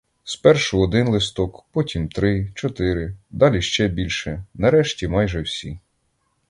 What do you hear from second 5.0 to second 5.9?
майже всі.